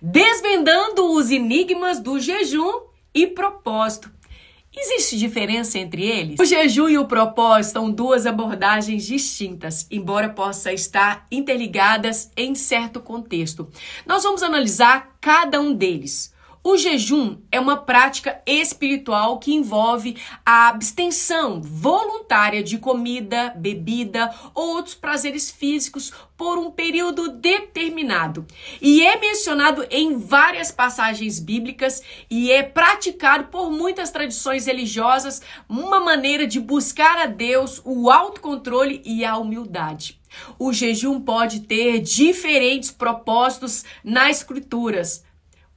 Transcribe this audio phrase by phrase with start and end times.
[0.00, 2.82] desvendando os enigmas do jejum
[3.14, 4.10] e propósito.
[4.72, 6.38] Existe diferença entre eles?
[6.38, 13.00] O jejum e o propósito são duas abordagens distintas, embora possam estar interligadas em certo
[13.00, 13.68] contexto.
[14.06, 16.32] Nós vamos analisar cada um deles.
[16.62, 24.76] O jejum é uma prática espiritual que envolve a abstenção voluntária de comida, bebida ou
[24.76, 27.30] outros prazeres físicos por um período
[28.00, 28.46] determinado.
[28.80, 36.00] E é mencionado em várias passagens bíblicas e é praticado por muitas tradições religiosas, uma
[36.00, 40.18] maneira de buscar a Deus o autocontrole e a humildade.
[40.58, 45.24] O jejum pode ter diferentes propósitos nas escrituras.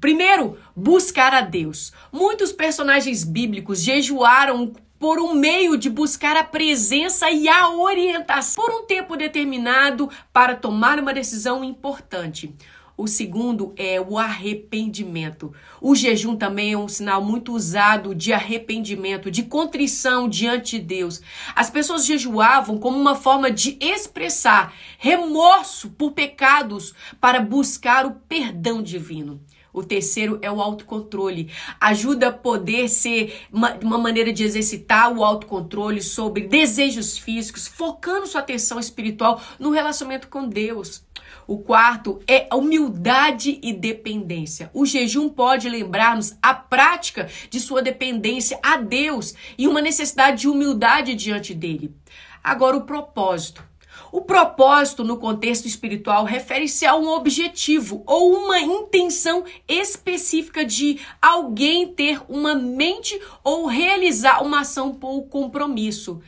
[0.00, 1.92] Primeiro, buscar a Deus.
[2.12, 8.74] Muitos personagens bíblicos jejuaram por um meio de buscar a presença e a orientação por
[8.74, 12.54] um tempo determinado para tomar uma decisão importante.
[12.98, 15.52] O segundo é o arrependimento.
[15.82, 21.20] O jejum também é um sinal muito usado de arrependimento, de contrição diante de Deus.
[21.54, 28.82] As pessoas jejuavam como uma forma de expressar remorso por pecados para buscar o perdão
[28.82, 29.42] divino.
[29.76, 31.52] O terceiro é o autocontrole.
[31.78, 38.26] Ajuda a poder ser uma, uma maneira de exercitar o autocontrole sobre desejos físicos, focando
[38.26, 41.04] sua atenção espiritual no relacionamento com Deus.
[41.46, 44.70] O quarto é humildade e dependência.
[44.72, 50.48] O jejum pode lembrar-nos a prática de sua dependência a Deus e uma necessidade de
[50.48, 51.94] humildade diante dele.
[52.42, 53.62] Agora, o propósito.
[54.12, 61.88] O propósito no contexto espiritual refere-se a um objetivo ou uma intenção específica de alguém
[61.88, 66.22] ter uma mente ou realizar uma ação por compromisso.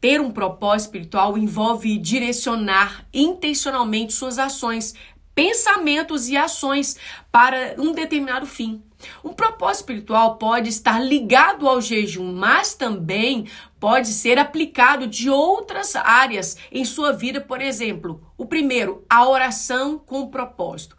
[0.00, 4.94] Ter um propósito espiritual envolve direcionar intencionalmente suas ações,
[5.34, 6.96] pensamentos e ações
[7.32, 8.82] para um determinado fim.
[9.24, 13.46] Um propósito espiritual pode estar ligado ao jejum, mas também
[13.78, 19.98] pode ser aplicado de outras áreas em sua vida, por exemplo, o primeiro, a oração
[19.98, 20.96] com propósito.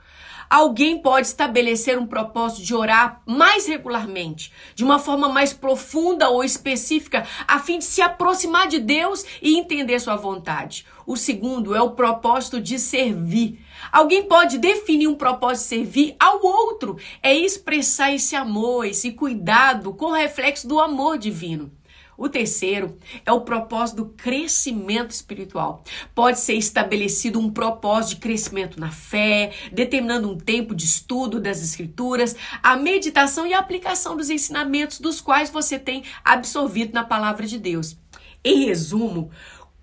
[0.49, 6.43] Alguém pode estabelecer um propósito de orar mais regularmente, de uma forma mais profunda ou
[6.43, 10.85] específica, a fim de se aproximar de Deus e entender sua vontade.
[11.05, 13.59] O segundo é o propósito de servir.
[13.91, 19.93] Alguém pode definir um propósito de servir ao outro, é expressar esse amor, esse cuidado
[19.93, 21.71] com reflexo do amor divino.
[22.17, 25.83] O terceiro é o propósito do crescimento espiritual.
[26.13, 31.61] Pode ser estabelecido um propósito de crescimento na fé, determinando um tempo de estudo das
[31.61, 37.45] escrituras, a meditação e a aplicação dos ensinamentos dos quais você tem absorvido na palavra
[37.45, 37.97] de Deus.
[38.43, 39.31] Em resumo,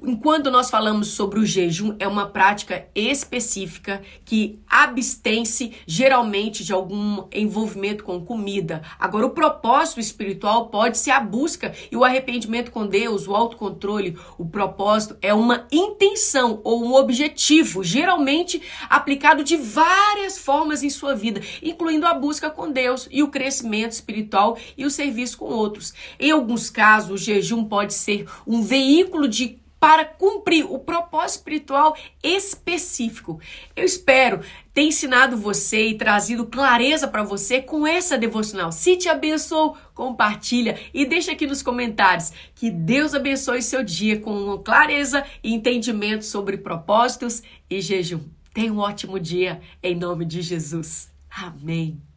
[0.05, 7.25] Enquanto nós falamos sobre o jejum, é uma prática específica que abstém-se geralmente de algum
[7.33, 8.83] envolvimento com comida.
[8.99, 14.19] Agora, o propósito espiritual pode ser a busca e o arrependimento com Deus, o autocontrole.
[14.37, 21.15] O propósito é uma intenção ou um objetivo, geralmente aplicado de várias formas em sua
[21.15, 25.95] vida, incluindo a busca com Deus e o crescimento espiritual e o serviço com outros.
[26.19, 31.97] Em alguns casos, o jejum pode ser um veículo de para cumprir o propósito espiritual
[32.23, 33.41] específico.
[33.75, 34.39] Eu espero
[34.73, 38.71] ter ensinado você e trazido clareza para você com essa devocional.
[38.71, 42.33] Se te abençoou, compartilha e deixa aqui nos comentários.
[42.55, 48.21] Que Deus abençoe seu dia com clareza e entendimento sobre propósitos e jejum.
[48.55, 51.11] Tenha um ótimo dia em nome de Jesus.
[51.29, 52.12] Amém.